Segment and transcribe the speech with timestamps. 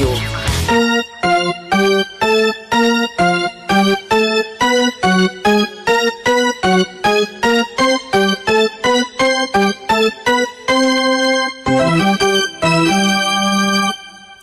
[0.00, 0.08] Radio.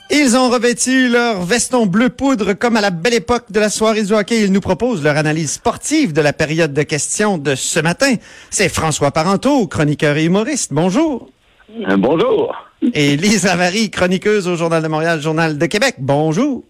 [0.09, 4.03] Ils ont revêtu leur veston bleu poudre comme à la belle époque de la soirée
[4.03, 4.41] du hockey.
[4.43, 8.15] Ils nous proposent leur analyse sportive de la période de questions de ce matin.
[8.49, 10.73] C'est François Parenteau, chroniqueur et humoriste.
[10.73, 11.29] Bonjour.
[11.69, 12.66] Euh, bonjour.
[12.93, 15.95] Et Lise Lavary, chroniqueuse au Journal de Montréal, Journal de Québec.
[15.97, 16.63] Bonjour.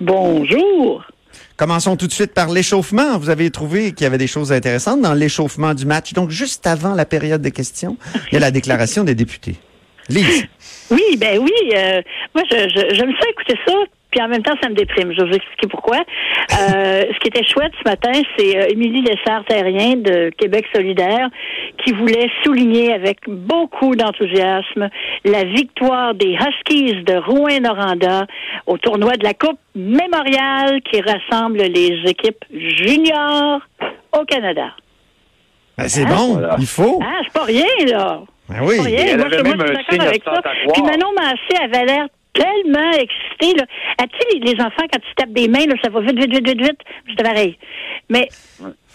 [0.00, 1.04] Bonjour.
[1.56, 3.18] Commençons tout de suite par l'échauffement.
[3.18, 6.12] Vous avez trouvé qu'il y avait des choses intéressantes dans l'échauffement du match.
[6.12, 7.96] Donc, juste avant la période de questions,
[8.30, 9.56] il y a la déclaration des députés.
[10.08, 10.44] Lise.
[10.90, 11.52] Oui, ben oui.
[11.76, 12.02] euh,
[12.34, 13.72] moi, je, je, j'aime ça écouter ça.
[14.12, 15.10] Puis en même temps, ça me déprime.
[15.12, 15.96] Je vais vous expliquer pourquoi.
[15.98, 21.28] Euh, ce qui était chouette ce matin, c'est euh, Émilie Lessard-Terrien de Québec solidaire
[21.84, 24.88] qui voulait souligner avec beaucoup d'enthousiasme
[25.24, 28.26] la victoire des Huskies de Rouen-Noranda
[28.66, 33.60] au tournoi de la Coupe mémoriale qui rassemble les équipes juniors
[34.12, 34.66] au Canada.
[35.78, 36.56] Ben, c'est bon, Voilà.
[36.58, 37.00] il faut.
[37.02, 38.20] Ah, c'est pas rien, là.
[38.48, 38.76] Ben oui.
[38.76, 39.04] Pas rien.
[39.08, 40.42] Elle Moi, avait je, même un signe avec ça.
[40.74, 43.58] Puis Manon Massé avait l'air tellement excitée.
[43.58, 43.66] Là.
[43.98, 46.18] Ah, tu sais, les, les enfants, quand ils tapent des mains, là, ça va vite,
[46.18, 46.78] vite, vite, vite, vite.
[47.08, 47.58] C'était pareil.
[48.08, 48.28] Mais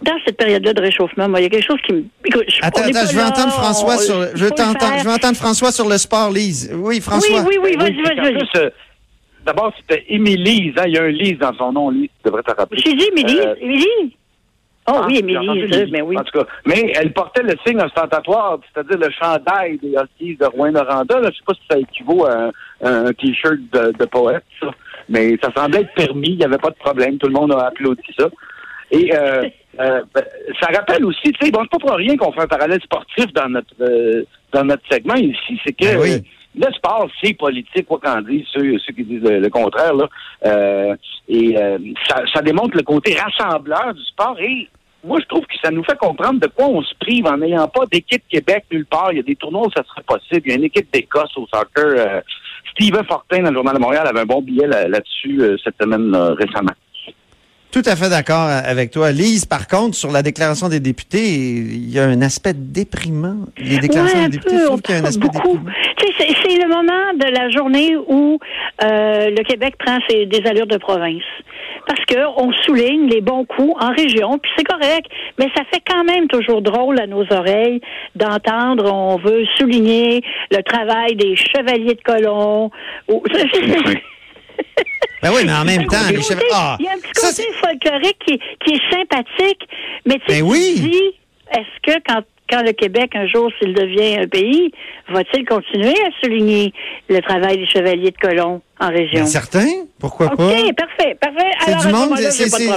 [0.02, 2.04] dans cette période-là de réchauffement, moi, il y a quelque chose qui me...
[2.26, 5.12] Écoute, je, Attends, attends, pas je veux là, entendre François on- sur, je je veux
[5.14, 6.72] entendre François sur le sport, Lise.
[6.76, 7.42] Oui, François.
[7.42, 8.58] Oui, oui, oui, vas-y, vas-y, vas-y.
[8.58, 8.70] euh,
[9.46, 10.74] D'abord, c'était Émilie.
[10.78, 12.10] Hein, il y a un Lise dans son nom, Lise.
[12.22, 12.82] Tu devrais te rappeler.
[12.86, 13.40] J'ai dit Émilie.
[13.40, 14.18] Euh, Émilie?
[14.90, 16.18] Oh Ah, oui, Émilie, mais oui.
[16.18, 20.46] En tout cas, mais elle portait le signe ostentatoire, c'est-à-dire le chandail des Huskies de
[20.46, 21.20] Rouen-Noranda.
[21.20, 21.30] là.
[21.32, 24.68] Je sais pas si ça équivaut à un, un T-shirt de, de poète, ça.
[25.10, 27.18] Mais ça semblait être permis, il n'y avait pas de problème.
[27.18, 28.28] Tout le monde a applaudi ça.
[28.92, 29.44] Et euh,
[29.82, 30.24] euh, ben,
[30.62, 33.26] ça rappelle aussi, tu sais, bon, c'est pas pour rien qu'on fait un parallèle sportif
[33.34, 36.12] dans notre euh, dans notre segment ici, c'est que Ben oui.
[36.14, 36.20] euh,
[36.66, 39.94] le sport, c'est politique, quoi qu'en disent ceux, ceux qui disent le, le contraire.
[39.94, 40.08] Là.
[40.46, 40.96] Euh,
[41.28, 41.78] et euh,
[42.08, 44.36] ça, ça démontre le côté rassembleur du sport.
[44.40, 44.68] Et
[45.08, 47.68] moi, je trouve que ça nous fait comprendre de quoi on se prive en n'ayant
[47.68, 49.12] pas d'équipe Québec nulle part.
[49.12, 50.42] Il y a des tournois où ça serait possible.
[50.46, 51.86] Il y a une équipe d'Écosse au soccer.
[51.98, 52.22] Euh,
[52.72, 55.76] Steven Fortin dans le Journal de Montréal avait un bon billet là- là-dessus euh, cette
[55.82, 56.74] semaine récemment.
[57.72, 59.12] Tout à fait d'accord avec toi.
[59.12, 63.38] Lise, par contre, sur la déclaration des députés, il y a un aspect déprimant.
[63.58, 65.58] Les déclarations Ouais, des députés, peu, je trouve qu'il y a un aspect beaucoup.
[65.58, 65.72] déprimant.
[65.98, 68.40] Tu sais, c'est, le moment de la journée où
[68.84, 71.22] euh, le Québec prend ses, des allures de province.
[71.88, 75.06] Parce que on souligne les bons coups en région, puis c'est correct,
[75.38, 77.80] mais ça fait quand même toujours drôle à nos oreilles
[78.16, 82.72] d'entendre on veut souligner le travail des chevaliers de colon.
[83.08, 83.24] ou-
[85.28, 86.40] Ben oui, mais en même temps, Il y a un les petit chefs...
[86.40, 89.68] côté- Ah, il y a un petit ça, côté folklorique qui, qui est sympathique,
[90.06, 90.74] mais tu sais, Ben tu oui.
[90.76, 91.12] te dis,
[91.52, 94.72] est-ce que quand, quand le Québec, un jour, s'il devient un pays,
[95.10, 96.74] va-t-il continuer à souligner
[97.10, 99.22] le travail des chevaliers de colon en région?
[99.22, 99.68] ben, certain,
[100.00, 100.46] pourquoi OK, pas?
[100.78, 101.52] parfait, parfait.
[101.60, 102.18] C'est Alors, du monde,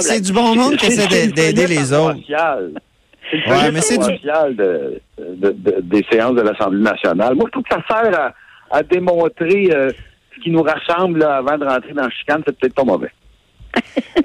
[0.01, 2.17] c'est du bon monde qui essaie d'aider les autres.
[2.27, 7.33] C'est Ouais, mais c'est du- de, de- de- des séances de l'Assemblée nationale.
[7.35, 8.33] Moi, je trouve que ça sert à,
[8.77, 9.89] à démontrer euh,
[10.41, 12.41] qui nous rassemble là, avant de rentrer dans le chicane.
[12.45, 13.11] C'est peut-être pas mauvais.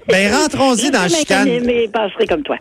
[0.09, 1.45] Ben, rentrons-y dans la chicane.
[1.49, 2.57] Mais, mais passerai comme toi.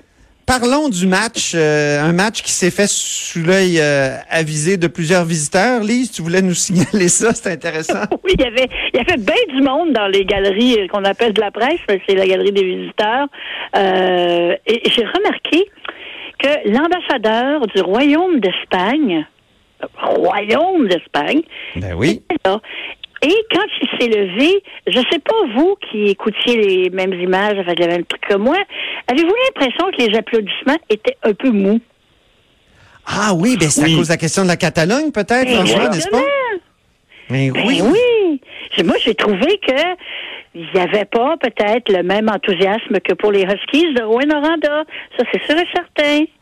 [0.47, 5.25] Parlons du match, euh, un match qui s'est fait sous l'œil euh, avisé de plusieurs
[5.25, 5.81] visiteurs.
[5.81, 8.03] Lise, tu voulais nous signaler ça, c'est intéressant.
[8.23, 11.03] Oui, il y avait, il y avait bien du monde dans les galeries euh, qu'on
[11.03, 13.27] appelle de la presse, mais c'est la galerie des visiteurs.
[13.75, 15.69] Euh, et j'ai remarqué
[16.39, 19.25] que l'ambassadeur du Royaume d'Espagne,
[19.97, 21.41] Royaume d'Espagne,
[21.75, 22.23] Ben oui.
[22.29, 22.59] était là.
[23.27, 27.79] Et quand il s'est levé, je sais pas vous qui écoutiez les mêmes images, avec
[27.79, 28.57] le même truc que moi,
[29.07, 31.79] avez-vous l'impression que les applaudissements étaient un peu mous?
[33.07, 35.89] Ah oui, ben c'est à cause de la question de la Catalogne, peut-être, Ben, François,
[35.89, 36.17] n'est-ce pas?
[36.17, 36.21] exactement.
[37.29, 37.81] Ben Ben oui.
[37.81, 38.83] oui.
[38.83, 39.73] Moi, j'ai trouvé que
[40.55, 44.85] il n'y avait pas peut-être le même enthousiasme que pour les Huskies de Rouen-Noranda.
[45.17, 46.25] Ça, c'est sûr et certain.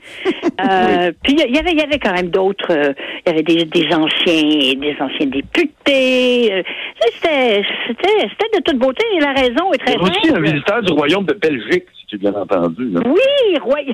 [0.60, 2.72] Euh, Puis il y avait, il y avait quand même d'autres.
[2.72, 2.94] euh,
[3.26, 6.54] Il y avait des, des anciens, des anciens députés.
[6.54, 6.64] euh,
[7.02, 9.04] C'était, c'était, c'était de toute beauté.
[9.16, 10.44] Et la raison est Il y très a aussi un simple.
[10.44, 12.90] visiteur du Royaume de Belgique, si tu as bien entendu.
[12.90, 13.00] là.
[13.06, 13.80] Oui, Roy.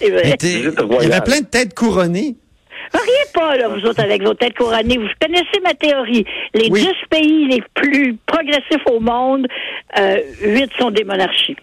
[0.00, 0.22] c'est vrai.
[0.24, 2.36] Mais t'es- Visite Il y avait plein de têtes couronnées.
[2.92, 4.98] Riez pas, là, vous autres, avec vos têtes couronnées.
[4.98, 6.24] Vous connaissez ma théorie.
[6.54, 6.80] Les Oui.
[6.82, 9.46] 10 pays les plus progressifs au monde,
[9.98, 11.56] euh, 8 sont des monarchies.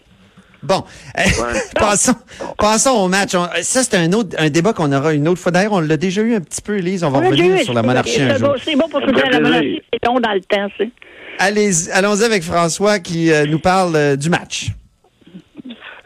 [0.63, 0.83] Bon,
[1.19, 1.22] euh,
[1.75, 2.16] passons,
[2.57, 3.36] passons au match.
[3.36, 5.51] On- ça, c'est un autre un débat qu'on aura une autre fois.
[5.51, 7.04] D'ailleurs, on l'a déjà eu un petit peu, Elise.
[7.04, 8.50] On va On revenir sur la monarchie un c'est jour.
[8.50, 9.81] bon- C'est bon pour soutenir la monarchie.
[9.94, 10.89] C'est long dans le temps, c'est.
[11.38, 14.68] Allez, allons-y avec François qui euh, nous parle euh, du match.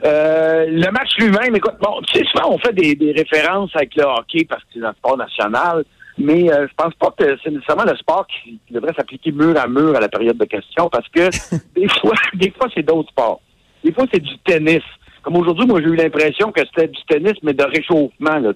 [0.06, 3.96] Euh, le match lui-même, écoute, bon, tu sais, souvent on fait des, des références avec
[3.96, 5.84] le hockey parce que c'est un sport national.
[6.18, 9.68] mais euh, je pense pas que c'est nécessairement le sport qui, devrait s'appliquer mur à
[9.68, 11.30] mur à la période de questions, parce que
[11.75, 13.42] des fois, des fois c'est d'autres sports.
[13.84, 14.84] Des fois, c'est du tennis.
[15.22, 18.40] Comme aujourd'hui, moi, j'ai eu l'impression que c'était du tennis, mais de réchauffement.
[18.40, 18.51] Là,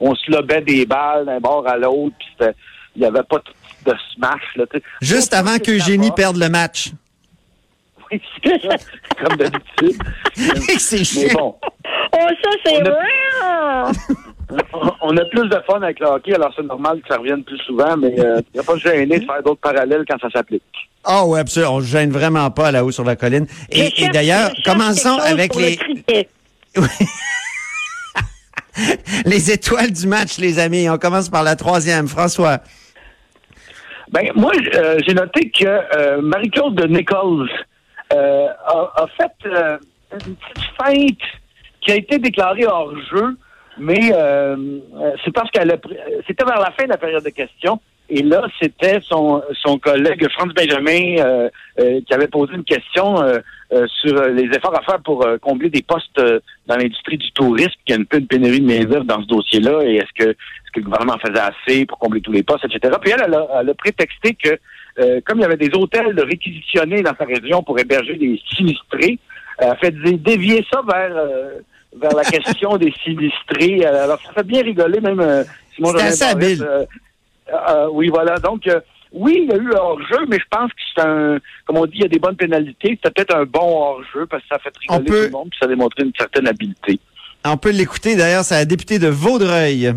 [0.00, 2.48] on se lobait des balles d'un bord à l'autre, puis
[2.94, 3.38] il n'y avait pas
[3.84, 4.56] de smash.
[4.56, 4.64] Là,
[5.00, 6.90] Juste avant qu'Eugénie perde le match.
[9.18, 10.02] Comme d'habitude.
[10.78, 11.34] c'est chiant.
[11.34, 11.54] Bon.
[12.12, 14.16] Oh, ça, c'est vrai!
[15.02, 17.58] on a plus de fun avec le hockey, alors c'est normal que ça revienne plus
[17.58, 20.30] souvent, mais il euh, n'y a pas de gêner de faire d'autres parallèles quand ça
[20.30, 20.62] s'applique.
[21.04, 21.74] Ah oh, oui, absolument.
[21.74, 23.46] On ne gêne vraiment pas là-haut sur la colline.
[23.70, 25.78] Et, d'ailleurs, commençons avec les...
[29.24, 30.88] les étoiles du match, les amis.
[30.90, 32.08] On commence par la troisième.
[32.08, 32.58] François.
[34.10, 36.86] Ben, moi, euh, j'ai noté que euh, Marie-Claude de
[38.10, 39.48] Nichols a, fait
[40.12, 41.28] une petite feinte
[41.80, 43.36] qui a été déclarée hors jeu
[43.78, 44.56] mais euh,
[44.96, 45.78] euh, c'est parce qu'elle
[46.26, 47.80] c'était vers la fin de la période de questions.
[48.08, 53.16] Et là, c'était son, son collègue Franz Benjamin euh, qui avait posé une question
[53.88, 56.20] sur les efforts à faire pour combler des postes
[56.68, 59.82] dans l'industrie du tourisme, qui a un peu une pénurie de main-d'œuvre dans ce dossier-là,
[59.82, 62.94] et est-ce que, est-ce que le gouvernement faisait assez pour combler tous les postes, etc.
[63.02, 64.56] Puis elle a prétexté que
[65.24, 69.18] comme il y avait des hôtels réquisitionnés dans sa région pour héberger des sinistrés,
[69.58, 71.12] elle a fait dévier ça vers
[72.00, 73.84] vers la question des sinistrés.
[73.84, 75.44] Alors, ça fait bien rigoler, même euh,
[75.74, 76.62] Simon C'est assez habile.
[76.62, 76.84] Euh,
[77.52, 78.38] euh, oui, voilà.
[78.38, 78.68] Donc,
[79.12, 81.96] oui, il y a eu hors-jeu, mais je pense que c'est un, comme on dit,
[81.96, 82.98] il y a des bonnes pénalités.
[83.02, 85.66] C'était peut-être un bon hors-jeu parce que ça fait rigoler tout le monde, puis ça
[85.66, 86.98] a démontré une certaine habileté.
[87.44, 89.94] On peut l'écouter, d'ailleurs, c'est la députée de Vaudreuil.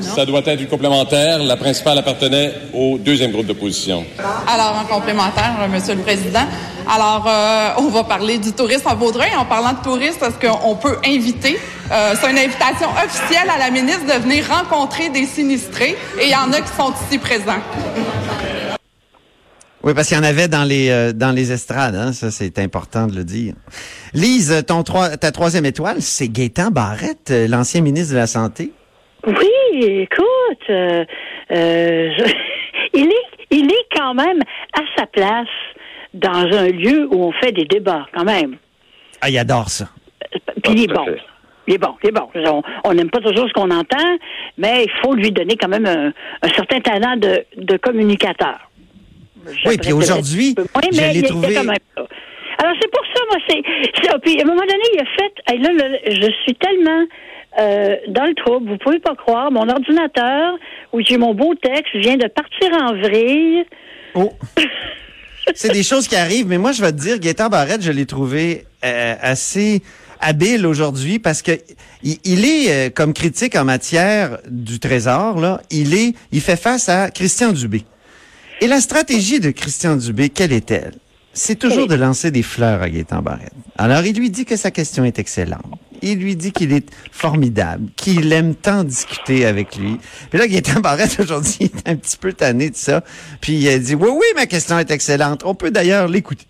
[0.00, 1.38] Ça doit être une complémentaire.
[1.42, 4.04] La principale appartenait au deuxième groupe d'opposition.
[4.46, 6.46] Alors, en complémentaire, euh, Monsieur le Président.
[6.88, 9.30] Alors, euh, on va parler du tourisme à Vaudreuil.
[9.38, 11.58] En parlant de tourisme, est-ce qu'on peut inviter,
[11.90, 15.96] euh, c'est une invitation officielle à la ministre de venir rencontrer des sinistrés?
[16.20, 17.62] Et il y en a qui sont ici présents.
[19.84, 22.12] Oui, parce qu'il y en avait dans les dans les estrades, hein?
[22.12, 23.54] ça c'est important de le dire.
[24.14, 28.72] Lise, ton ta troisième étoile, c'est Gaétan Barrette, l'ancien ministre de la Santé.
[29.26, 31.04] Oui, écoute, euh,
[31.52, 32.10] euh
[32.94, 34.40] il est, il est quand même
[34.74, 35.48] à sa place
[36.14, 38.56] dans un lieu où on fait des débats, quand même.
[39.20, 39.88] Ah, il adore ça.
[40.62, 41.06] Puis il est bon.
[41.68, 42.62] Il est bon, il est bon.
[42.84, 44.18] On n'aime pas toujours ce qu'on entend,
[44.58, 48.58] mais il faut lui donner quand même un, certain talent de, de communicateur.
[49.66, 51.56] Oui, puis aujourd'hui, je l'ai trouvé...
[51.56, 53.62] Alors c'est pour ça, moi, c'est.
[54.20, 55.58] Puis à un moment donné, il a fait.
[55.58, 57.04] là, je suis tellement
[57.58, 58.70] euh, dans le trouble.
[58.70, 59.50] Vous pouvez pas croire.
[59.50, 60.54] Mon ordinateur,
[60.92, 63.64] où j'ai mon beau texte, vient de partir en vrille.
[64.14, 64.32] Oh.
[65.54, 68.06] C'est des choses qui arrivent, mais moi, je vais te dire, Gaëtan Barrette, je l'ai
[68.06, 69.82] trouvé euh, assez
[70.20, 71.52] habile aujourd'hui parce que
[72.04, 76.88] il, est euh, comme critique en matière du trésor là, il est il fait face
[76.88, 77.82] à Christian Dubé.
[78.60, 80.94] Et la stratégie de Christian Dubé, quelle est-elle?
[81.32, 83.52] C'est toujours de lancer des fleurs à Gaëtan Barrette.
[83.76, 85.64] Alors il lui dit que sa question est excellente
[86.02, 89.98] il lui dit qu'il est formidable, qu'il aime tant discuter avec lui.
[90.30, 93.02] Puis là, Gaëtan Barrette, aujourd'hui, il est un petit peu tanné de ça.
[93.40, 95.42] Puis il a dit, oui, oui, ma question est excellente.
[95.44, 96.46] On peut d'ailleurs l'écouter.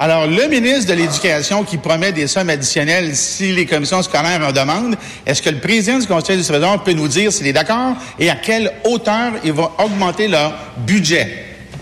[0.00, 4.52] Alors, le ministre de l'Éducation qui promet des sommes additionnelles si les commissions scolaires en
[4.52, 7.94] demandent, est-ce que le président du Conseil du Trésor peut nous dire s'il est d'accord
[8.18, 11.28] et à quelle hauteur il va augmenter leur budget?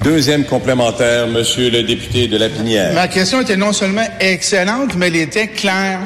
[0.02, 2.94] Deuxième complémentaire, monsieur le député de la Pinière.
[2.94, 6.00] Ma question était non seulement excellente, mais elle était claire.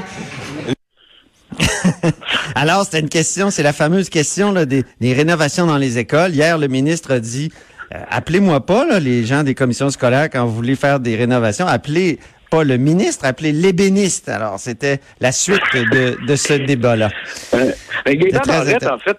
[2.55, 6.33] Alors, c'était une question, c'est la fameuse question des, rénovations dans les écoles.
[6.33, 7.53] Hier, le ministre a dit,
[7.95, 12.19] euh, appelez-moi pas les gens des commissions scolaires quand vous voulez faire des rénovations, appelez
[12.51, 14.29] pas le ministre, appelez l'ébéniste.
[14.29, 17.11] Alors, c'était la suite de, ce débat-là.
[17.55, 17.73] Euh,
[18.07, 19.19] en fait,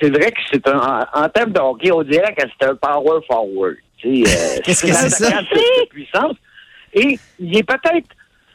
[0.00, 3.20] c'est vrai que c'est un, en, termes de hockey, on dirait que c'est un power
[3.26, 3.76] forward.
[4.04, 4.22] Euh,
[4.64, 5.30] Qu'est-ce que c'est ça?
[5.90, 6.36] puissance.
[6.92, 8.08] Et il est peut-être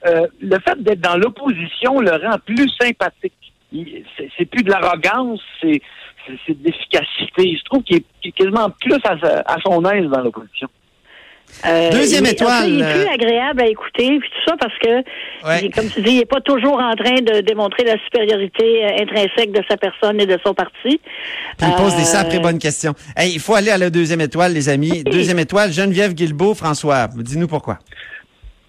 [0.06, 3.34] euh, le fait d'être dans l'opposition le rend plus sympathique.
[4.38, 5.82] C'est plus de l'arrogance, c'est
[6.50, 7.58] de l'efficacité.
[7.58, 10.68] Je trouve qu'il est, quasiment plus à, son aise dans l'opposition.
[11.66, 12.70] Euh, Deuxième étoile.
[12.70, 16.12] Il est plus euh, agréable à écouter, puis tout ça, parce que, comme tu dis,
[16.12, 20.26] il n'est pas toujours en train de démontrer la supériorité intrinsèque de sa personne et
[20.26, 21.00] de son parti.
[21.58, 22.94] Puis il pose des sacrées bonnes questions.
[23.18, 25.04] il faut aller à la deuxième étoile, les amis.
[25.12, 27.08] Deuxième étoile, Geneviève Guilbeault, François.
[27.16, 27.80] Dis-nous pourquoi.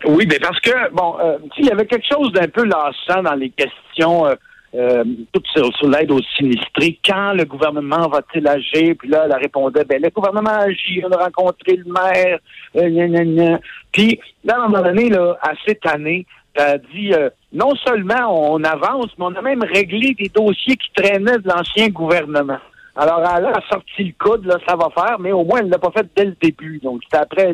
[0.05, 3.35] Oui, mais parce que, bon, euh, il y avait quelque chose d'un peu lassant dans
[3.35, 4.35] les questions, euh,
[4.75, 6.99] euh toutes sur, l'aide aux sinistrés.
[7.05, 8.95] Quand le gouvernement va-t-il agir?
[8.99, 12.39] Puis là, elle répondait, ben, le gouvernement agit, on a rencontré le maire,
[12.77, 13.59] euh,
[13.93, 18.53] Puis, là, à un moment donné, là, à cette année, a dit, euh, non seulement
[18.53, 22.59] on avance, mais on a même réglé des dossiers qui traînaient de l'ancien gouvernement.
[22.95, 25.71] Alors, elle a sorti le coude, là, ça va faire, mais au moins, elle ne
[25.71, 26.79] l'a pas fait dès le début.
[26.83, 27.53] Donc, c'était après,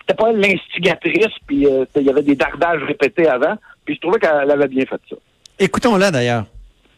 [0.00, 4.18] c'était pas l'instigatrice, puis euh, il y avait des dardages répétés avant, puis je trouvais
[4.18, 5.16] qu'elle avait bien fait ça.
[5.58, 6.44] Écoutons-la, d'ailleurs.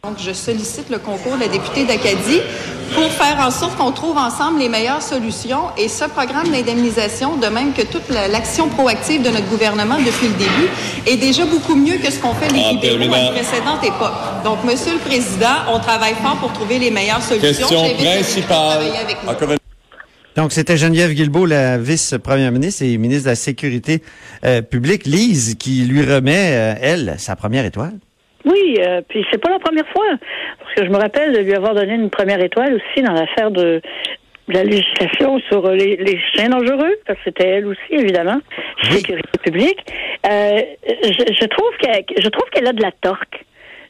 [0.07, 2.39] Donc, je sollicite le concours de la députée d'Acadie
[2.93, 5.63] pour faire en sorte qu'on trouve ensemble les meilleures solutions.
[5.77, 10.35] Et ce programme d'indemnisation, de même que toute l'action proactive de notre gouvernement depuis le
[10.35, 10.69] début,
[11.05, 14.13] est déjà beaucoup mieux que ce qu'ont fait les libéraux à la précédente époque.
[14.45, 17.67] Donc, Monsieur le Président, on travaille fort pour trouver les meilleures solutions.
[17.67, 18.79] Question principale.
[20.37, 24.01] Donc, c'était Geneviève Guilbeault, la vice-première ministre et ministre de la Sécurité
[24.45, 27.99] euh, publique, Lise, qui lui remet, euh, elle, sa première étoile.
[28.47, 30.05] Oui, euh, puis c'est pas la première fois,
[30.59, 33.51] parce que je me rappelle de lui avoir donné une première étoile aussi dans l'affaire
[33.51, 33.81] de,
[34.47, 38.39] la législation sur les, chiens dangereux, parce que c'était elle aussi, évidemment,
[38.83, 39.79] sécurité publique.
[40.25, 43.45] Euh, je, trouve qu'elle, je trouve qu'elle a de la torque,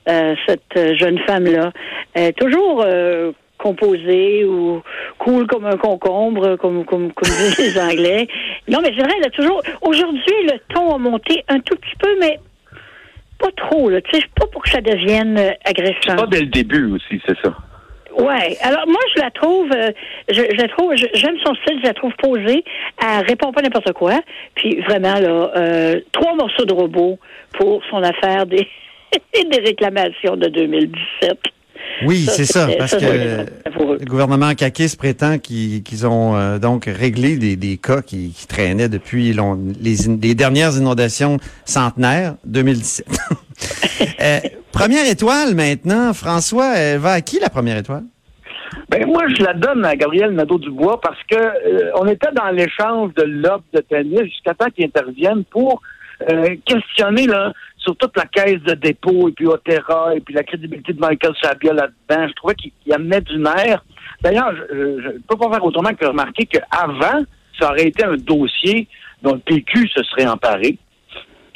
[0.09, 1.71] euh, cette jeune femme-là.
[2.13, 4.81] Elle est toujours euh, composée ou
[5.19, 8.27] cool comme un concombre, comme, comme, comme disent les Anglais.
[8.67, 9.61] Non, mais c'est vrai, elle a toujours.
[9.81, 12.39] Aujourd'hui, le ton a monté un tout petit peu, mais
[13.37, 14.01] pas trop, là.
[14.01, 16.15] Tu sais, pas pour que ça devienne euh, agressant.
[16.15, 17.55] Pas dès le début aussi, c'est ça.
[18.17, 18.57] Ouais.
[18.61, 19.91] Alors moi, je la trouve, euh,
[20.29, 22.63] je, la trouve, j'aime son style, je la trouve posée.
[22.99, 24.19] Elle répond pas n'importe quoi.
[24.55, 27.19] Puis vraiment là, euh, trois morceaux de robot
[27.53, 28.67] pour son affaire des
[29.33, 31.37] des réclamations de 2017.
[32.05, 37.55] Oui, c'est ça, parce que le gouvernement Kakis prétend qu'ils ont euh, donc réglé des,
[37.55, 43.07] des cas qui, qui, traînaient depuis les, les, dernières inondations centenaires 2017.
[44.21, 44.39] euh,
[44.71, 48.03] première étoile maintenant, François, elle va à qui la première étoile?
[48.89, 53.13] Ben moi, je la donne à Gabriel Nadeau-Dubois parce que euh, on était dans l'échange
[53.15, 55.81] de l'offre de tennis jusqu'à temps qu'il intervienne pour
[56.29, 60.43] euh, questionner là, sur toute la caisse de dépôt et puis Otera et puis la
[60.43, 62.27] crédibilité de Michael Sabia là-dedans.
[62.27, 63.83] Je trouvais qu'il amenait du nerf.
[64.21, 67.23] D'ailleurs, je ne peux pas faire autrement que remarquer qu'avant,
[67.59, 68.87] ça aurait été un dossier
[69.21, 70.77] dont le PQ se serait emparé.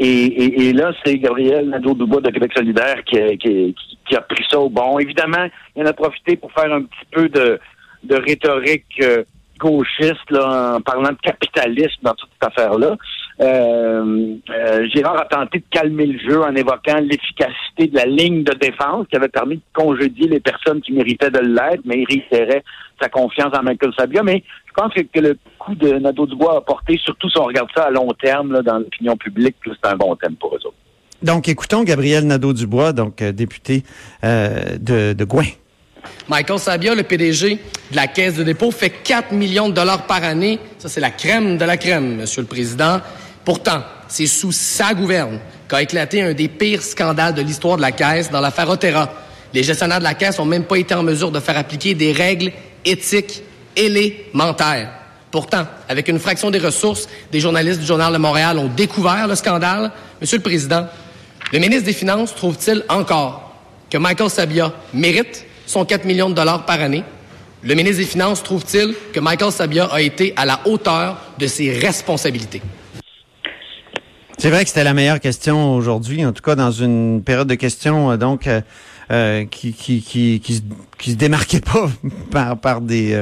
[0.03, 4.97] Et, là, c'est Gabriel Nadeau-Dubois de Québec solidaire qui a, pris ça au bon.
[4.97, 7.59] Évidemment, il en a profité pour faire un petit peu de,
[8.09, 9.23] rhétorique euh,
[9.59, 12.97] gauchiste là, en parlant de capitalisme dans toute cette affaire-là.
[13.39, 18.43] Euh, euh, Girard a tenté de calmer le jeu en évoquant l'efficacité de la ligne
[18.43, 22.05] de défense qui avait permis de congédier les personnes qui méritaient de l'être, mais il
[22.05, 22.63] réitérait
[23.01, 24.21] sa confiance en Michael Sabia.
[24.23, 27.83] Mais je pense que, le coup de Nadeau-Dubois a porté, surtout si on regarde ça
[27.83, 30.75] à long terme là, dans l'opinion publique, c'est un bon thème pour eux autres.
[31.23, 33.83] Donc, écoutons Gabriel Nadeau-Dubois, donc euh, député
[34.23, 35.45] euh, de, de Gouin.
[36.27, 37.59] Michael Sabia, le PDG
[37.91, 40.59] de la Caisse de dépôt, fait 4 millions de dollars par année.
[40.79, 43.01] Ça, c'est la crème de la crème, Monsieur le Président.
[43.43, 47.91] Pourtant, c'est sous sa gouverne qu'a éclaté un des pires scandales de l'histoire de la
[47.91, 49.09] Caisse dans l'affaire Otera.
[49.53, 52.11] Les gestionnaires de la Caisse n'ont même pas été en mesure de faire appliquer des
[52.11, 52.51] règles
[52.85, 53.41] éthiques
[53.75, 54.89] élémentaires.
[55.31, 59.35] Pourtant, avec une fraction des ressources, des journalistes du Journal de Montréal ont découvert le
[59.35, 59.91] scandale.
[60.19, 60.87] Monsieur le Président,
[61.53, 63.55] le ministre des Finances trouve-t-il encore
[63.89, 67.03] que Michael Sabia mérite son 4 millions de dollars par année?
[67.63, 71.71] Le ministre des Finances trouve-t-il que Michael Sabia a été à la hauteur de ses
[71.71, 72.61] responsabilités?
[74.41, 77.53] C'est vrai que c'était la meilleure question aujourd'hui, en tout cas dans une période de
[77.53, 78.61] questions euh, donc euh,
[79.11, 80.63] euh, qui, qui, qui, qui,
[80.97, 81.91] qui, se démarquait pas
[82.31, 83.13] par, par des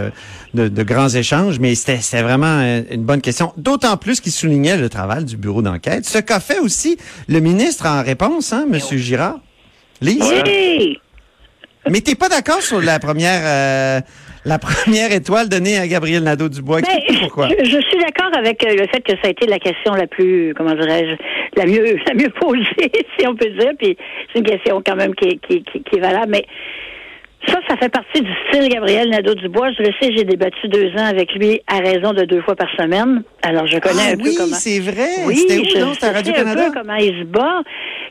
[0.53, 3.51] de, de, grands échanges, mais c'était vraiment une bonne question.
[3.57, 6.05] D'autant plus qu'il soulignait le travail du bureau d'enquête.
[6.05, 6.97] Ce qu'a fait aussi
[7.27, 9.41] le ministre en réponse, hein, Monsieur Girard?
[9.99, 10.23] Lise?
[10.23, 10.99] Oui.
[11.89, 14.03] Mais t'es pas d'accord sur la première
[14.45, 16.81] la première étoile donnée à Gabriel Nadeau-Dubois.
[17.21, 17.49] pourquoi.
[17.49, 20.07] Je, je suis d'accord avec euh, le fait que ça a été la question la
[20.07, 21.15] plus, comment dirais-je,
[21.59, 23.71] la mieux, la mieux posée, si on peut dire.
[23.77, 23.97] Puis
[24.31, 26.31] c'est une question quand même qui, qui, qui, qui est valable.
[26.31, 26.45] Mais
[27.47, 29.71] ça, ça fait partie du style Gabriel Nadeau-Dubois.
[29.77, 32.69] Je le sais, j'ai débattu deux ans avec lui à raison de deux fois par
[32.77, 33.23] semaine.
[33.41, 34.55] Alors, je connais ah un peu comment...
[34.55, 35.25] c'est vrai.
[35.25, 35.93] Oui, je, non?
[35.93, 36.65] C'était Radio-Canada?
[36.67, 37.61] un peu comment il se bat.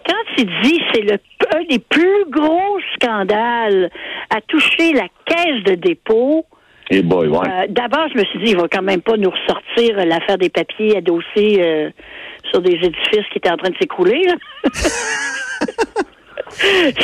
[0.07, 1.19] Quand il dit c'est le
[1.55, 3.91] un des plus gros scandales
[4.31, 6.47] à toucher la caisse de dépôt,
[6.91, 7.39] hey boy, ouais.
[7.39, 10.51] euh, d'abord, je me suis dit, il va quand même pas nous ressortir l'affaire des
[10.51, 11.91] papiers adossés euh,
[12.51, 14.23] sur des édifices qui étaient en train de s'écrouler.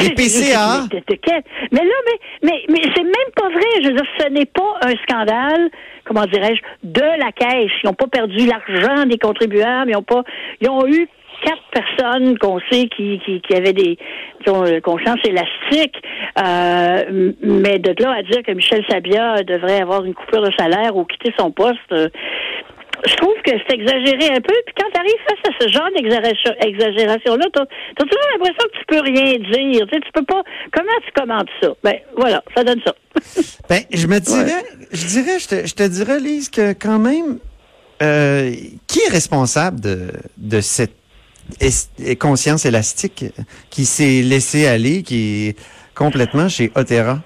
[0.00, 0.86] Les PCA.
[1.70, 3.82] Mais là, mais, mais, mais c'est même pas vrai.
[3.82, 5.70] Je veux dire, ce n'est pas un scandale,
[6.04, 7.70] comment dirais-je, de la caisse.
[7.82, 9.90] Ils n'ont pas perdu l'argent des contribuables.
[9.90, 10.22] Ils ont pas,
[10.60, 11.08] ils ont eu
[11.44, 13.98] quatre personnes qu'on sait qui, qui, qui avaient des
[14.42, 15.96] qui ont euh, conscience élastique,
[16.38, 20.96] euh, mais de là à dire que Michel Sabia devrait avoir une coupure de salaire
[20.96, 22.08] ou quitter son poste, euh,
[23.06, 24.54] je trouve que c'est exagéré un peu.
[24.66, 28.84] Puis quand tu arrives face à ce genre d'exagération-là, tu as, toujours l'impression que tu
[28.86, 29.86] peux rien dire.
[29.86, 30.42] Tu, sais, tu peux pas.
[30.72, 31.68] Comment tu commentes ça?
[31.82, 32.94] Ben, voilà, ça donne ça.
[33.68, 37.38] ben, je me dirais, je dirais, je te, je te dirais, Lise, que quand même,
[38.02, 38.52] euh,
[38.86, 41.03] qui est responsable de, de cette
[42.18, 43.24] conscience élastique
[43.70, 45.58] qui s'est laissé aller, qui est
[45.94, 47.20] complètement chez Otera?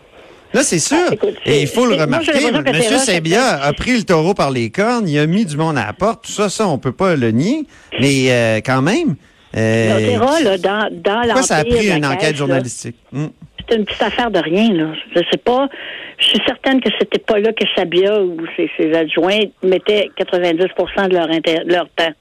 [0.54, 0.96] Là, c'est sûr.
[1.10, 2.30] Ah, et il faut le remarquer.
[2.32, 2.98] M.
[2.98, 5.92] Sabia a pris le taureau par les cornes, il a mis du monde à la
[5.92, 6.24] porte.
[6.24, 7.66] Tout ça, ça, on peut pas le nier.
[8.00, 9.16] Mais euh, quand même.
[9.56, 12.96] Euh, là, dans, dans Pourquoi ça a pris une enquête journalistique?
[13.12, 13.26] Hmm.
[13.68, 14.92] C'est une petite affaire de rien, là.
[15.14, 15.68] Je sais pas.
[16.18, 20.58] Je suis certaine que c'était pas là que Sabia ou ses, ses adjoints mettaient 90
[20.58, 22.12] de leur, de leur temps.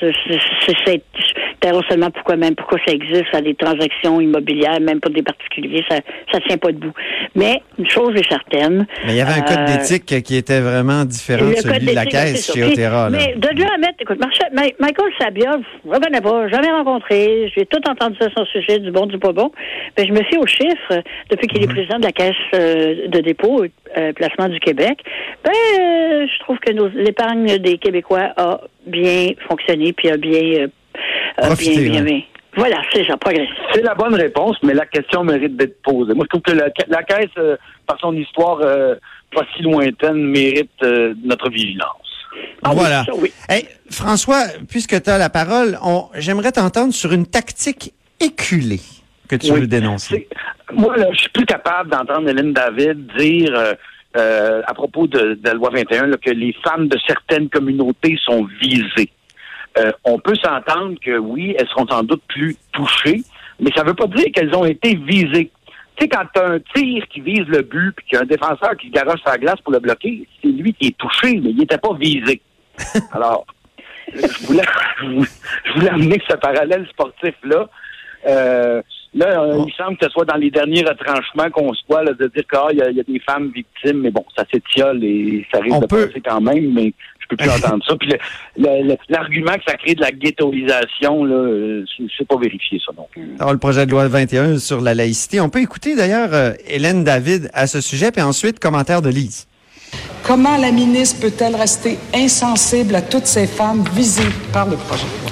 [0.00, 5.84] C'est seulement pourquoi même pourquoi ça existe à des transactions immobilières, même pour des particuliers,
[5.88, 5.98] ça
[6.32, 6.92] ça tient pas debout.
[7.34, 8.86] Mais une chose est certaine.
[9.06, 11.94] Mais il y avait un code euh, d'éthique qui était vraiment différent de celui de
[11.94, 13.10] la caisse chez Otera.
[13.10, 14.18] Mais de là à mettre, écoute,
[14.52, 18.90] Michael Sabia, je ne connais pas, jamais rencontré, j'ai tout entendu ça son sujet, du
[18.90, 19.50] bon, du pas bon.
[19.96, 21.74] Mais je me fie aux chiffres depuis qu'il est mhm.
[21.74, 23.64] président de la caisse euh, de dépôt
[23.96, 24.98] euh, placement du Québec.
[25.44, 30.66] Ben, je trouve que l'épargne des Québécois a bien fonctionné puis a bien,
[31.42, 32.20] euh, bien, bien,
[32.56, 33.48] Voilà, c'est ça, progresse.
[33.72, 36.14] C'est la bonne réponse, mais la question mérite d'être posée.
[36.14, 37.56] Moi, je trouve que la, Caisse, euh,
[37.86, 38.94] par son histoire euh,
[39.34, 40.70] pas si lointaine, mérite
[41.24, 41.96] notre vigilance.
[42.62, 43.04] Ah voilà.
[43.90, 45.78] François, puisque tu as la parole,
[46.16, 48.80] j'aimerais t'entendre sur une tactique éculée
[49.38, 50.28] que tu veux dénoncer.
[50.72, 53.74] Moi, là, je suis plus capable d'entendre Hélène David dire
[54.16, 59.10] euh, à propos de, la loi 21 que les femmes de certaines communautés sont visées.
[59.78, 63.22] Euh, on peut s'entendre que oui, elles seront sans doute plus touchées,
[63.58, 65.50] mais ça ne veut pas dire qu'elles ont été visées.
[65.96, 68.22] Tu sais, quand tu as un tir qui vise le but, puis qu'il y a
[68.22, 71.50] un défenseur qui garoche sa glace pour le bloquer, c'est lui qui est touché, mais
[71.50, 72.42] il n'était pas visé.
[73.12, 73.46] Alors,
[74.12, 74.64] je voulais,
[75.64, 77.68] je voulais amener ce parallèle sportif-là.
[78.26, 78.82] Euh,
[79.14, 82.14] Là, euh, il semble que ce soit dans les derniers retranchements qu'on se voit, de
[82.14, 85.80] dire qu'il ah, y, a des femmes victimes, mais bon, ça s'étiole et ça risque
[85.80, 87.94] de passer quand même, mais je peux plus entendre ça.
[87.96, 88.10] Puis
[89.10, 91.84] l'argument que ça crée de la ghettoisation, là, euh,
[92.16, 93.06] c'est pas vérifié, ça non
[93.38, 97.04] Alors, le projet de loi 21 sur la laïcité, on peut écouter d'ailleurs euh, Hélène
[97.04, 99.46] David à ce sujet, puis ensuite, commentaire de Lise.
[100.24, 104.22] Comment la ministre peut-elle rester insensible à toutes ces femmes visées
[104.54, 105.31] par le projet de loi?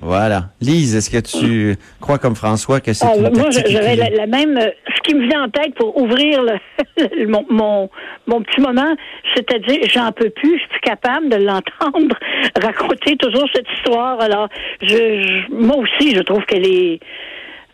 [0.00, 0.50] Voilà.
[0.60, 4.56] Lise, est-ce que tu crois comme François que c'est ah, une Moi, j'avais la, même...
[4.56, 6.40] Euh, ce qui me vient en tête pour ouvrir
[7.26, 7.90] mon,
[8.26, 8.94] mon, petit moment,
[9.34, 12.16] c'est-à-dire, j'en peux plus, je suis plus capable de l'entendre
[12.62, 14.20] raconter toujours cette histoire.
[14.20, 14.48] Alors,
[14.82, 17.00] je, moi aussi, je trouve qu'elle est...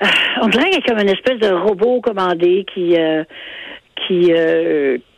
[0.02, 0.06] Euh,
[0.40, 2.96] on dirait qu'elle est comme une espèce de robot commandé qui...
[2.96, 3.24] Euh,
[4.08, 4.32] qui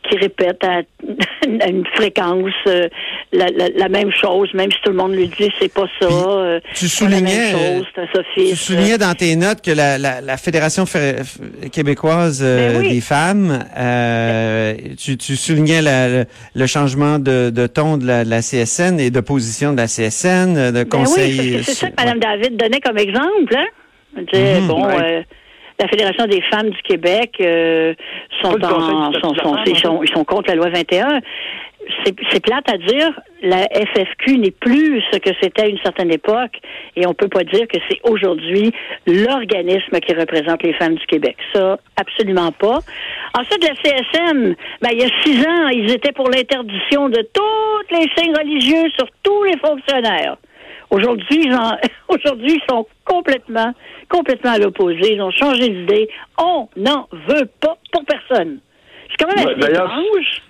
[0.08, 0.82] qui répète à,
[1.68, 2.88] une fréquence euh,
[3.32, 6.06] la, même chose, même si tout le monde lui dit c'est pas ça.
[6.08, 7.54] Euh, tu soulignais,
[8.34, 10.84] tu soulignais dans tes notes que la, la, Fédération
[11.72, 13.64] québécoise euh, ben des femmes,
[14.98, 15.80] tu, tu, soulignais
[16.54, 20.84] le, changement de, de ton de la, CSN et de position de la CSN, de
[20.84, 21.36] conseil.
[21.36, 23.54] Ben oui, c'est ça que Mme David donnait comme exemple.
[23.54, 23.66] Hein?
[24.16, 24.66] Mhm.
[24.66, 24.88] bon,
[25.78, 27.94] la Fédération des femmes du Québec euh,
[28.42, 31.20] sont, en, sont, sont, ils sont, ils sont contre la loi 21
[32.32, 36.58] c'est plate à dire, la FFQ n'est plus ce que c'était à une certaine époque
[36.96, 38.72] et on peut pas dire que c'est aujourd'hui
[39.06, 41.36] l'organisme qui représente les femmes du Québec.
[41.54, 42.80] Ça, absolument pas.
[43.38, 47.94] Ensuite, la CSN, ben, il y a six ans, ils étaient pour l'interdiction de tous
[47.94, 50.36] les signes religieux sur tous les fonctionnaires.
[50.90, 51.49] Aujourd'hui,
[52.09, 53.72] aujourd'hui, ils sont complètement,
[54.09, 55.14] complètement à l'opposé.
[55.14, 56.09] Ils ont changé d'idée.
[56.38, 58.61] On n'en veut pas pour personne.
[59.11, 60.42] C'est quand même assez étrange.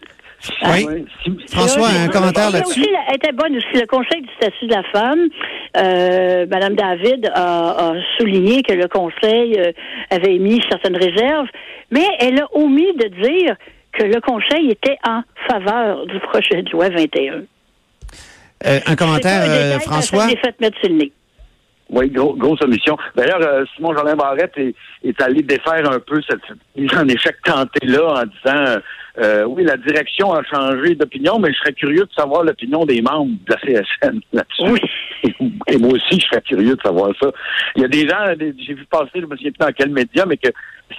[0.62, 1.06] Oui.
[1.50, 2.86] François, un commentaire là-dessus?
[3.08, 3.80] Elle était bonne aussi.
[3.80, 5.28] Le Conseil du statut de la femme,
[5.76, 9.72] euh, Madame David a, souligné que le Conseil euh,
[10.10, 11.48] avait émis certaines réserves,
[11.90, 13.56] mais elle a omis de dire
[13.92, 17.42] que le Conseil était en faveur du projet de loi 21.
[18.64, 20.26] Euh, un commentaire, euh, François?
[21.88, 22.96] Oui, grosse omission.
[23.14, 26.40] D'ailleurs, euh, Simon Jolin Barrette est, est, allé défaire un peu cette
[26.74, 28.80] mise en échec tentée-là en disant
[29.18, 33.00] euh, oui, la direction a changé d'opinion, mais je serais curieux de savoir l'opinion des
[33.00, 34.70] membres de la CSN là-dessus.
[34.70, 34.80] Oui.
[35.68, 37.30] Et moi aussi, je serais curieux de savoir ça.
[37.76, 40.26] Il y a des gens, j'ai vu passer, je me souviens plus dans quel média,
[40.26, 40.50] mais que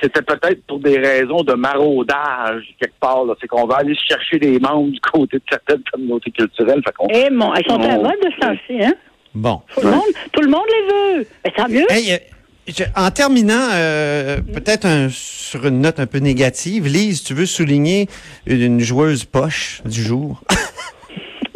[0.01, 3.23] c'était peut-être pour des raisons de maraudage quelque part.
[3.39, 6.81] C'est qu'on va aller chercher des membres du côté de certaines communautés culturelles.
[6.85, 8.93] Fait eh mon, elles sont à mode de ce hein?
[9.33, 9.61] Bon.
[9.73, 11.27] Tout le, monde, tout le monde les veut.
[11.45, 11.85] Mais tant mieux.
[11.91, 18.07] Euh, en terminant, euh, peut-être sur une note un peu négative, Lise, tu veux souligner
[18.45, 20.41] une, joueuse poche du jour?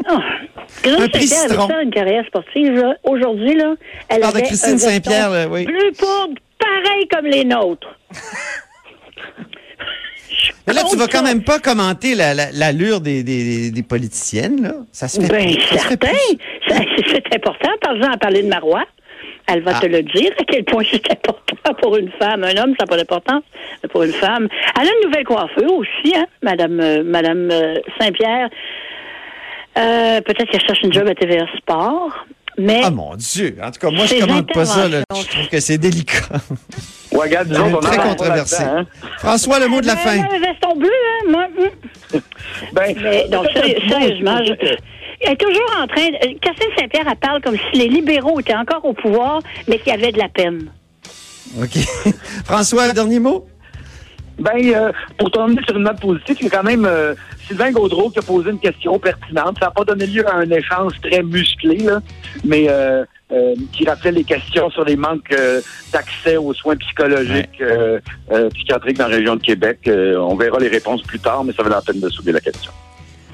[0.10, 0.18] Oh.
[0.84, 2.74] Un avait fait une carrière sportive.
[2.74, 2.96] là.
[3.04, 3.76] Aujourd'hui, là,
[4.10, 5.64] elle avait Christine un Saint-Pierre, là, oui.
[5.64, 7.88] Bleu poudre, pareil comme les nôtres.
[10.68, 14.62] Mais là, tu vas quand même pas commenter la- la- l'allure des, des, des politiciennes,
[14.64, 14.74] là.
[14.92, 16.08] Ça se fait Ben, ça certain.
[16.68, 17.70] C'est important.
[17.82, 18.86] Par exemple, à parler de Marois.
[19.48, 19.80] Elle va Ah.
[19.82, 22.44] te le dire à quel point c'est important pour une femme.
[22.44, 23.44] Un homme, ça n'a pas d'importance,
[23.84, 24.48] mais pour une femme.
[24.80, 28.50] Elle a une nouvelle coiffure aussi, hein, Madame, euh, Madame euh, Saint-Pierre.
[29.78, 32.26] Euh, Peut-être qu'elle cherche une job à TVA Sport,
[32.58, 33.56] mais Ah mon Dieu.
[33.64, 34.88] En tout cas, moi, je Ces commande pas ça.
[34.88, 35.02] Là.
[35.16, 36.26] Je trouve que c'est délicat.
[37.12, 38.64] Ouais, regarde, autres, on Très controversé.
[38.64, 38.86] hein.
[39.20, 40.20] François, le mot de la Ben, fin.
[40.20, 41.48] un veston bleu, hein, moi.
[41.60, 42.22] hum.
[42.74, 43.44] Ben, Mais mot,
[43.90, 44.78] sérieusement, je-
[45.24, 46.08] elle est toujours en train.
[46.08, 49.88] de- Christine Saint-Pierre, elle parle comme si les libéraux étaient encore au pouvoir, mais qu'il
[49.94, 50.70] y avait de la peine.
[51.62, 51.78] OK.
[52.46, 53.46] François, un dernier mot?
[54.40, 57.14] Ben, euh, pour terminer sur une note positive, il y a quand même euh,
[57.52, 59.58] Sylvain Gaudreau qui a posé une question pertinente.
[59.60, 62.00] Ça n'a pas donné lieu à un échange très musclé, là,
[62.46, 65.60] mais euh, euh, qui rappelait les questions sur les manques euh,
[65.92, 67.62] d'accès aux soins psychologiques
[68.54, 69.80] psychiatriques dans la région de Québec.
[69.90, 72.72] On verra les réponses plus tard, mais ça valait la peine de soulever la question.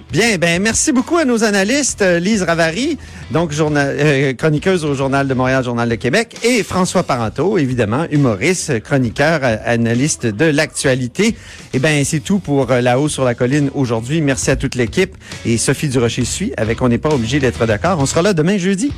[0.09, 2.97] Bien, ben merci beaucoup à nos analystes, euh, Lise Ravary,
[3.31, 8.81] donc euh, chroniqueuse au Journal de Montréal, Journal de Québec, et François Parenteau, évidemment, humoriste,
[8.81, 11.35] chroniqueur, euh, analyste de l'actualité.
[11.73, 14.21] Eh ben c'est tout pour euh, La Haut sur la colline aujourd'hui.
[14.21, 15.13] Merci à toute l'équipe
[15.45, 17.99] et Sophie Durocher suit avec On n'est pas obligé d'être d'accord.
[17.99, 18.93] On sera là demain jeudi.